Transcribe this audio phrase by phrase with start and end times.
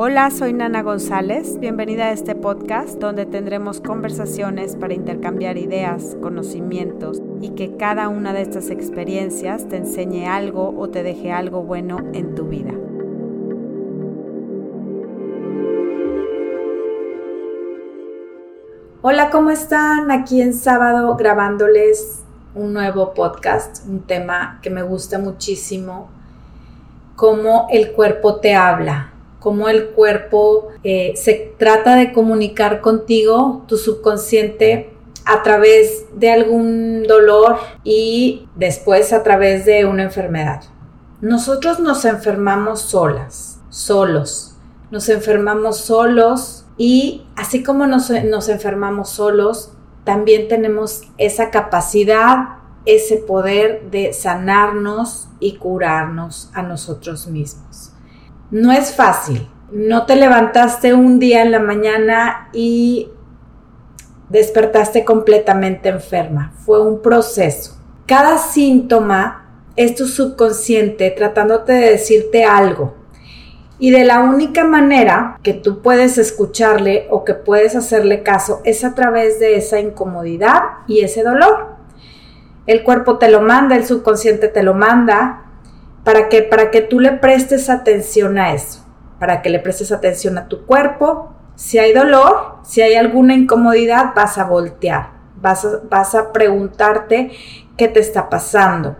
[0.00, 1.58] Hola, soy Nana González.
[1.58, 8.32] Bienvenida a este podcast donde tendremos conversaciones para intercambiar ideas, conocimientos y que cada una
[8.32, 12.74] de estas experiencias te enseñe algo o te deje algo bueno en tu vida.
[19.02, 20.12] Hola, ¿cómo están?
[20.12, 22.22] Aquí en sábado grabándoles
[22.54, 26.08] un nuevo podcast, un tema que me gusta muchísimo,
[27.16, 33.76] cómo el cuerpo te habla cómo el cuerpo eh, se trata de comunicar contigo, tu
[33.76, 34.90] subconsciente,
[35.24, 40.62] a través de algún dolor y después a través de una enfermedad.
[41.20, 44.54] Nosotros nos enfermamos solas, solos.
[44.90, 49.72] Nos enfermamos solos y así como nos, nos enfermamos solos,
[50.04, 57.92] también tenemos esa capacidad, ese poder de sanarnos y curarnos a nosotros mismos.
[58.50, 59.48] No es fácil.
[59.70, 63.10] No te levantaste un día en la mañana y
[64.30, 66.52] despertaste completamente enferma.
[66.64, 67.78] Fue un proceso.
[68.06, 69.44] Cada síntoma
[69.76, 72.94] es tu subconsciente tratándote de decirte algo.
[73.78, 78.82] Y de la única manera que tú puedes escucharle o que puedes hacerle caso es
[78.82, 81.76] a través de esa incomodidad y ese dolor.
[82.66, 85.47] El cuerpo te lo manda, el subconsciente te lo manda,
[86.08, 88.82] ¿Para que Para que tú le prestes atención a eso,
[89.20, 91.34] para que le prestes atención a tu cuerpo.
[91.54, 97.32] Si hay dolor, si hay alguna incomodidad, vas a voltear, vas a, vas a preguntarte
[97.76, 98.96] qué te está pasando.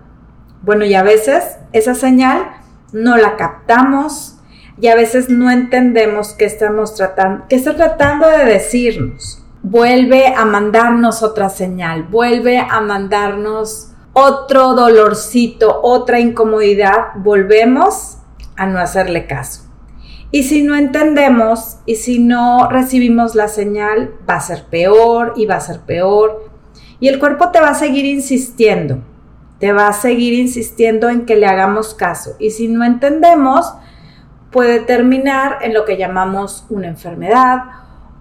[0.61, 2.47] Bueno, y a veces esa señal
[2.92, 4.36] no la captamos
[4.79, 9.42] y a veces no entendemos qué estamos tratando, qué está tratando de decirnos.
[9.62, 18.19] Vuelve a mandarnos otra señal, vuelve a mandarnos otro dolorcito, otra incomodidad, volvemos
[18.56, 19.62] a no hacerle caso.
[20.30, 25.46] Y si no entendemos y si no recibimos la señal, va a ser peor y
[25.46, 26.51] va a ser peor.
[27.01, 28.98] Y el cuerpo te va a seguir insistiendo,
[29.58, 32.35] te va a seguir insistiendo en que le hagamos caso.
[32.39, 33.73] Y si no entendemos,
[34.50, 37.62] puede terminar en lo que llamamos una enfermedad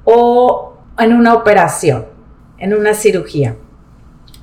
[0.03, 2.06] o en una operación,
[2.59, 3.56] en una cirugía.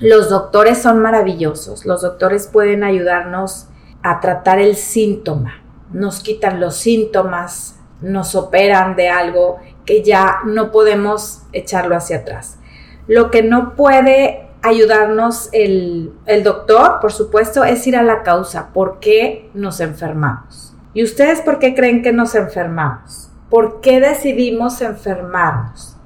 [0.00, 3.68] Los doctores son maravillosos, los doctores pueden ayudarnos
[4.02, 5.62] a tratar el síntoma,
[5.92, 12.58] nos quitan los síntomas, nos operan de algo que ya no podemos echarlo hacia atrás.
[13.06, 16.12] Lo que no puede ayudarnos el,
[16.42, 20.74] doctor, por supuesto, es ir a la causa, ¿por qué nos enfermamos?
[20.94, 23.30] ¿Y ustedes por qué creen que nos enfermamos?
[23.50, 25.96] ¿Por qué decidimos enfermarnos?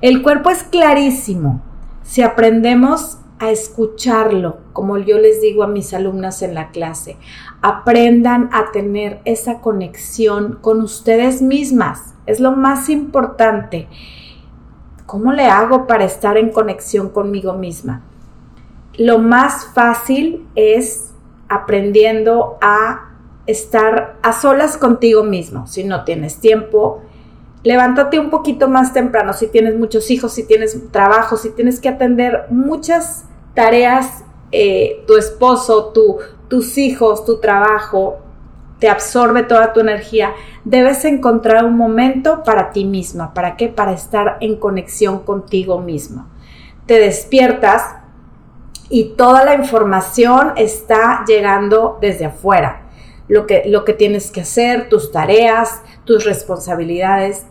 [0.00, 1.62] El cuerpo es clarísimo.
[2.02, 7.16] Si aprendemos a escucharlo, como yo les digo a mis alumnas en la clase.
[7.60, 12.14] Aprendan a tener esa conexión con ustedes mismas.
[12.26, 13.88] Es lo más importante.
[15.06, 18.02] ¿Cómo le hago para estar en conexión conmigo misma?
[18.96, 21.10] Lo más fácil es
[21.48, 23.10] aprendiendo a
[23.46, 25.66] estar a solas contigo mismo.
[25.66, 27.02] Si no tienes tiempo,
[27.64, 29.32] levántate un poquito más temprano.
[29.32, 35.16] Si tienes muchos hijos, si tienes trabajo, si tienes que atender muchas tareas, eh, tu
[35.16, 36.18] esposo, tu,
[36.48, 38.18] tus hijos, tu trabajo,
[38.78, 40.32] te absorbe toda tu energía,
[40.64, 43.32] debes encontrar un momento para ti misma.
[43.32, 43.68] ¿Para qué?
[43.68, 46.26] Para estar en conexión contigo mismo.
[46.86, 47.94] Te despiertas
[48.88, 52.82] y toda la información está llegando desde afuera.
[53.28, 57.46] Lo que, lo que tienes que hacer, tus tareas, tus responsabilidades,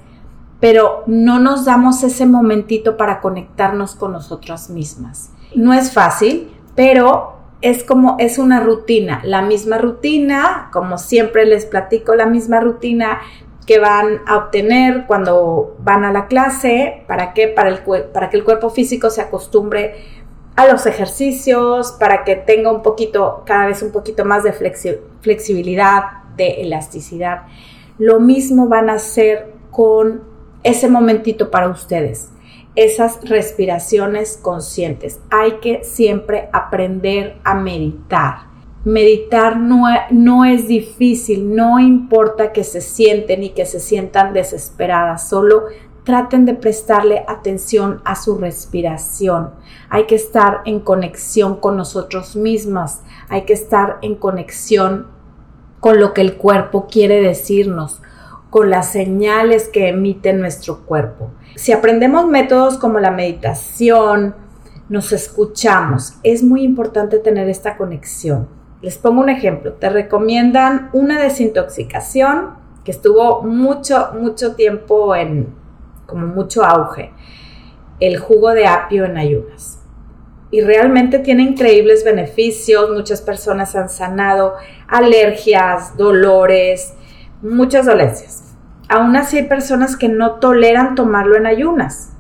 [0.60, 5.31] pero no nos damos ese momentito para conectarnos con nosotras mismas.
[5.56, 11.66] No es fácil, pero es como, es una rutina, la misma rutina, como siempre les
[11.66, 13.20] platico, la misma rutina
[13.68, 17.48] que van a obtener cuando van a la clase, ¿para qué?
[17.48, 17.80] Para, el,
[18.12, 19.96] para que el cuerpo físico se acostumbre
[20.56, 24.54] a los ejercicios, para que tenga un poquito, cada vez un poquito más de
[25.22, 26.04] flexibilidad,
[26.36, 27.44] de elasticidad.
[28.00, 30.24] Lo mismo van a hacer con
[30.64, 32.32] ese momentito para ustedes
[32.76, 35.20] esas respiraciones conscientes.
[35.30, 38.52] Hay que siempre aprender a meditar.
[38.84, 45.30] Meditar no, no, es difícil, no importa que se sienten y que se sientan desesperadas,
[45.30, 45.66] solo
[46.04, 49.52] traten de prestarle atención a su respiración.
[49.90, 55.08] Hay que estar en conexión con nosotros mismas, hay que estar en conexión
[55.80, 58.02] con lo que el cuerpo quiere decirnos,
[58.52, 61.32] con las señales que emite nuestro cuerpo.
[61.56, 64.36] Si aprendemos métodos como la meditación,
[64.90, 68.50] nos escuchamos, es muy importante tener esta conexión.
[68.82, 75.56] Les pongo un ejemplo, te recomiendan una desintoxicación que estuvo mucho, mucho tiempo en
[76.06, 77.14] como mucho auge,
[78.02, 79.80] el jugo de apio en ayunas.
[80.50, 84.56] Y realmente tiene increíbles beneficios, muchas personas han sanado
[84.90, 86.96] alergias, dolores,
[87.42, 88.56] muchas dolencias.
[88.90, 92.14] Aún así hay personas que no toleran tomarlo en ayunas.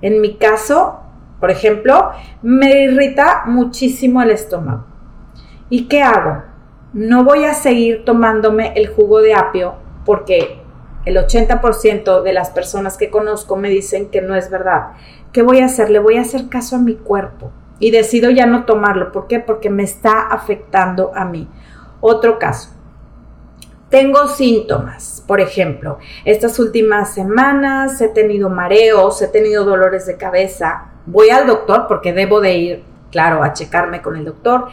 [0.00, 1.00] En mi caso,
[1.40, 2.10] por ejemplo,
[2.42, 4.84] me irrita muchísimo el estómago.
[5.70, 6.42] ¿Y qué hago?
[6.92, 10.60] No voy a seguir tomándome el jugo de apio porque
[11.04, 14.92] el 80% de las personas que conozco me dicen que no es verdad.
[15.32, 15.90] ¿Qué voy a hacer?
[15.90, 19.10] Le voy a hacer caso a mi cuerpo y decido ya no tomarlo.
[19.10, 19.40] ¿Por qué?
[19.40, 21.48] Porque me está afectando a mí.
[22.00, 22.70] Otro caso.
[23.92, 30.92] Tengo síntomas, por ejemplo, estas últimas semanas he tenido mareos, he tenido dolores de cabeza.
[31.04, 34.68] Voy al doctor porque debo de ir, claro, a checarme con el doctor.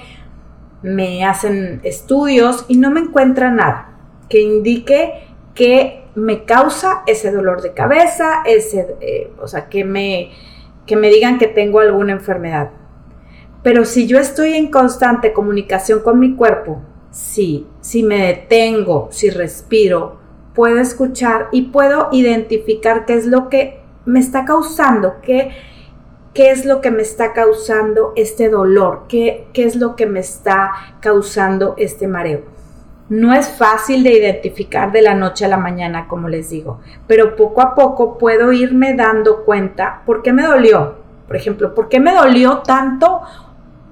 [0.84, 3.90] Me hacen estudios y no me encuentra nada
[4.30, 10.32] que indique que me causa ese dolor de cabeza, ese, eh, o sea, que me,
[10.86, 12.70] que me digan que tengo alguna enfermedad.
[13.64, 16.82] Pero si yo estoy en constante comunicación con mi cuerpo,
[17.12, 20.18] sí, si me detengo, si respiro,
[20.54, 25.52] puedo escuchar y puedo identificar qué es lo que me está causando, qué,
[26.34, 30.20] qué es lo que me está causando este dolor, qué, qué es lo que me
[30.20, 32.42] está causando este mareo.
[33.10, 37.36] No es fácil de identificar de la noche a la mañana, como les digo, pero
[37.36, 40.96] poco a poco puedo irme dando cuenta por qué me dolió.
[41.26, 43.22] Por ejemplo, ¿por qué me dolió tanto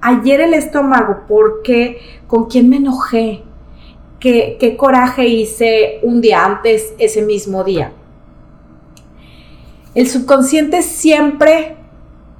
[0.00, 1.26] ayer el estómago?
[1.28, 1.98] ¿Por qué?
[2.26, 3.42] ¿Con quién me enojé?
[4.20, 7.92] ¿Qué, qué coraje hice un día antes, ese mismo día?
[9.94, 11.76] El subconsciente siempre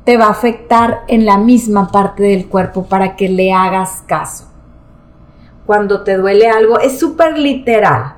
[0.04, 4.48] te va a afectar en la misma parte del cuerpo para que le hagas caso
[5.68, 8.14] cuando te duele algo, es súper literal.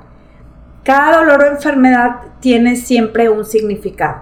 [0.84, 4.20] Cada dolor o enfermedad tiene siempre un significado.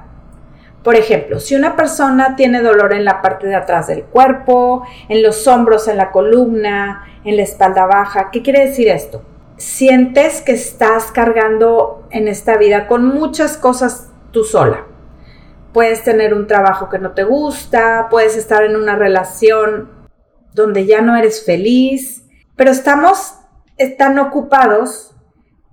[0.89, 5.23] Por ejemplo, si una persona tiene dolor en la parte de atrás del cuerpo, en
[5.23, 9.23] los hombros, en la columna, en la espalda baja, ¿qué quiere decir esto?
[9.59, 14.87] Sientes que estás cargando en esta vida con muchas cosas tú sola.
[15.75, 19.91] Puedes tener un trabajo que no te gusta, puedes estar en una relación
[20.55, 22.25] donde ya no eres feliz,
[22.57, 23.35] pero estamos
[23.99, 25.15] tan ocupados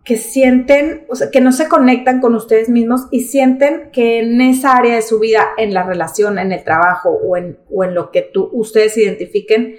[0.05, 4.39] que sienten, o sea, que no se conectan con ustedes mismos y sienten que en
[4.39, 7.95] esa área de su vida, en la relación, en el trabajo o en, o en
[7.95, 9.77] lo que tú, ustedes identifiquen,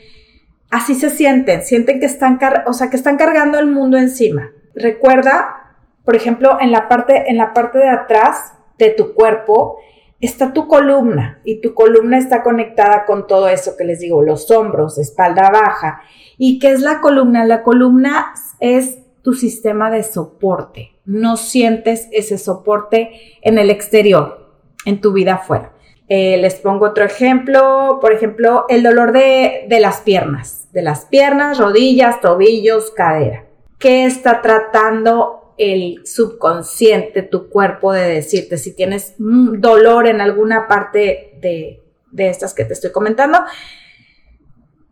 [0.69, 4.51] así se sienten, sienten que están, o sea, que están cargando el mundo encima.
[4.75, 9.79] Recuerda, por ejemplo, en la parte, en la parte de atrás de tu cuerpo,
[10.21, 14.51] está tu columna y tu columna está conectada con todo eso que les digo, los
[14.51, 16.01] hombros, espalda baja.
[16.37, 17.45] ¿Y qué es la columna?
[17.45, 20.93] La columna es tu sistema de soporte.
[21.05, 23.11] No sientes ese soporte
[23.43, 24.53] en el exterior,
[24.85, 25.73] en tu vida afuera.
[26.09, 31.07] Eh, les pongo otro ejemplo, por ejemplo, el dolor de, de las piernas, de las
[31.07, 33.47] piernas, rodillas, tobillos, cadera.
[33.81, 41.37] ¿Qué está tratando el subconsciente, tu cuerpo, de decirte si tienes dolor en alguna parte
[41.41, 41.83] de,
[42.17, 43.41] estas que te estoy comentando.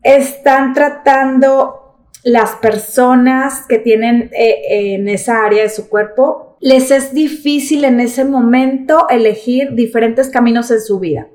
[0.03, 1.84] Están tratando
[2.25, 8.01] las personas que tienen eh, en esa área de su cuerpo, les es difícil en
[8.01, 11.29] ese momento elegir diferentes caminos en su vida.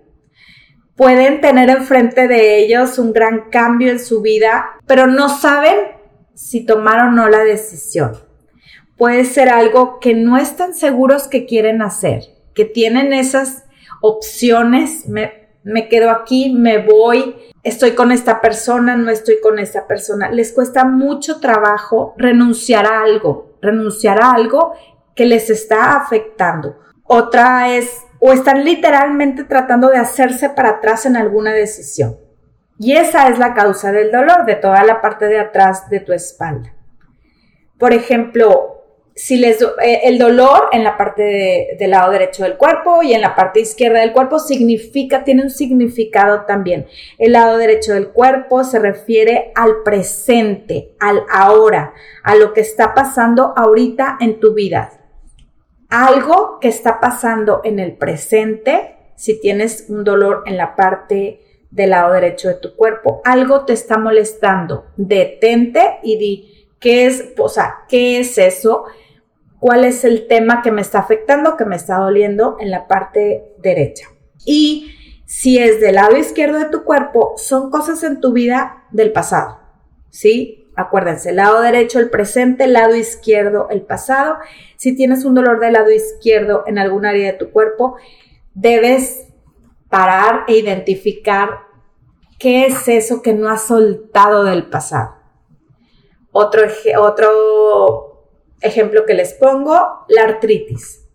[0.96, 5.78] Pueden tener enfrente de ellos un gran cambio en su vida, pero no saben
[6.34, 8.30] si tomar o no la decisión
[9.00, 13.64] puede ser algo que no están seguros que quieren hacer, que tienen esas
[14.02, 19.88] opciones, me, me quedo aquí, me voy, estoy con esta persona, no estoy con esta
[19.88, 20.30] persona.
[20.32, 24.74] Les cuesta mucho trabajo renunciar a algo, renunciar a algo
[25.16, 26.80] que les está afectando.
[27.04, 32.18] Otra es, o están literalmente tratando de hacerse para atrás en alguna decisión.
[32.78, 36.14] Y esa es la causa del dolor de toda la parte de atrás de tu
[36.14, 36.74] espalda.
[37.78, 38.79] Por ejemplo,
[39.20, 43.20] si les, eh, el dolor en la parte del lado derecho del cuerpo y en
[43.20, 46.88] la parte izquierda del cuerpo significa, tiene un significado también.
[47.18, 52.94] El lado derecho del cuerpo se refiere al presente, al ahora, a lo que está
[52.94, 54.94] pasando ahorita en tu vida.
[55.90, 61.90] Algo que está pasando en el presente, si tienes un dolor en la parte del
[61.90, 67.50] lado derecho de tu cuerpo, algo te está molestando, detente y di, ¿qué es, o
[67.50, 68.86] sea, qué es eso?
[69.60, 73.54] Cuál es el tema que me está afectando, que me está doliendo en la parte
[73.60, 74.08] derecha.
[74.46, 79.12] Y si es del lado izquierdo de tu cuerpo, son cosas en tu vida del
[79.12, 79.60] pasado,
[80.10, 80.70] ¿sí?
[80.76, 84.38] Acuérdense, lado derecho el presente, lado izquierdo el pasado.
[84.78, 87.98] Si tienes un dolor del lado izquierdo en algún área de tu cuerpo,
[88.54, 89.28] debes
[89.90, 91.50] parar e identificar
[92.38, 95.16] qué es eso que no has soltado del pasado.
[96.32, 96.62] Otro,
[96.98, 98.09] otro
[98.62, 101.06] ejemplo que les pongo, la artritis.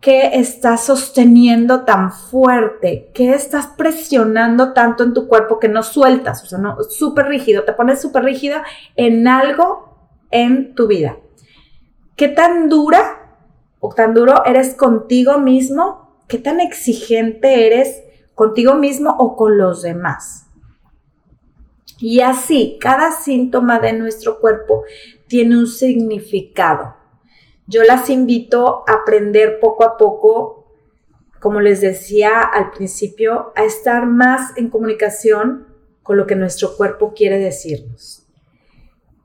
[0.00, 3.10] ¿Qué estás sosteniendo tan fuerte?
[3.14, 6.42] ¿Qué estás presionando tanto en tu cuerpo que no sueltas?
[6.42, 8.58] O sea, no, súper rígido, te pones súper rígido
[8.96, 9.96] en algo
[10.30, 11.16] en tu vida.
[12.16, 13.38] ¿Qué tan dura
[13.80, 16.18] o tan duro eres contigo mismo?
[16.28, 18.02] ¿Qué tan exigente eres
[18.34, 20.44] contigo mismo o con los demás?
[21.98, 24.84] Y así, cada síntoma de nuestro cuerpo
[25.34, 26.94] tiene un significado.
[27.66, 30.68] Yo las invito a aprender poco a poco,
[31.40, 35.66] como les decía al principio, a estar más en comunicación
[36.04, 38.28] con lo que nuestro cuerpo quiere decirnos.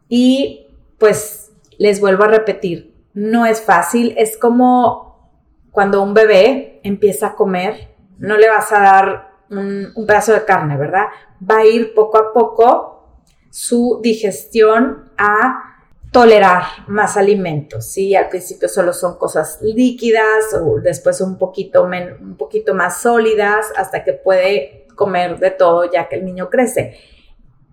[0.07, 0.65] Y
[0.97, 5.29] pues les vuelvo a repetir, no es fácil, es como
[5.69, 10.75] cuando un bebé empieza a comer, no le vas a dar un, pedazo de carne,
[10.75, 11.05] ¿verdad?
[11.47, 15.69] Va a ir poco a poco su digestión a
[16.11, 18.15] tolerar más alimentos, ¿sí?
[18.15, 24.03] Al principio solo son cosas líquidas o después un poquito, un poquito más sólidas hasta
[24.03, 26.97] que puede comer de todo ya que el niño crece.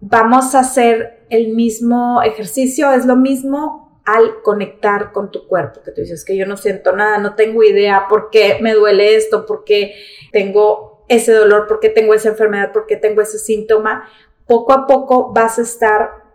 [0.00, 5.90] Vamos a hacer el mismo ejercicio, es lo mismo al conectar con tu cuerpo, que
[5.90, 9.46] tú dices que yo no siento nada, no tengo idea por qué me duele esto,
[9.46, 9.94] por qué
[10.30, 14.08] tengo ese dolor, por qué tengo esa enfermedad, por qué tengo ese síntoma.
[14.46, 16.25] Poco a poco vas a estar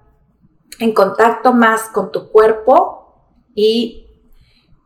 [0.80, 3.02] en contacto más con tu cuerpo
[3.54, 4.08] y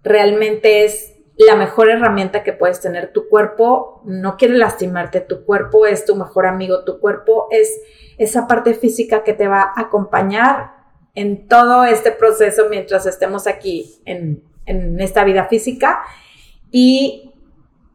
[0.04, 3.12] realmente es la mejor herramienta que puedes tener.
[3.12, 7.82] Tu cuerpo no quiere lastimarte, tu cuerpo es tu mejor amigo, tu cuerpo es
[8.18, 10.72] esa parte física que te va a acompañar
[11.14, 16.02] en todo este proceso mientras estemos aquí en, esta vida física.
[16.72, 17.34] Y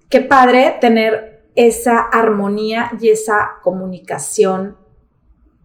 [0.09, 4.77] qué padre tener esa armonía y esa comunicación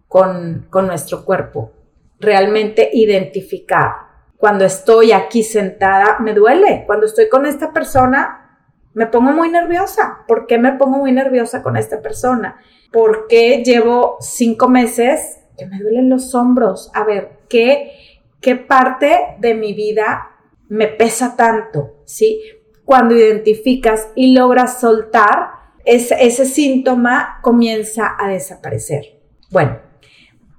[0.08, 1.75] con, con nuestro cuerpo
[2.18, 4.06] realmente identificar.
[4.36, 6.84] Cuando estoy aquí sentada, me duele.
[6.86, 8.58] Cuando estoy con esta persona,
[8.94, 10.24] me pongo muy nerviosa.
[10.26, 12.58] ¿Por qué me pongo muy nerviosa con esta persona?
[12.92, 16.90] Porque llevo cinco meses que me duelen los hombros.
[16.94, 17.92] A ver, ¿qué,
[18.40, 20.30] qué parte de mi vida
[20.68, 22.02] me pesa tanto?
[22.04, 22.40] ¿Sí?
[22.84, 25.50] Cuando identificas y logras soltar,
[25.84, 29.20] ese síntoma comienza a desaparecer.
[29.50, 29.78] Bueno,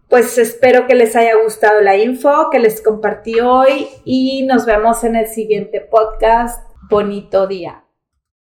[0.09, 5.03] pues espero que les haya gustado la info que les compartí hoy y nos vemos
[5.03, 6.63] en el siguiente podcast.
[6.89, 7.86] Bonito día.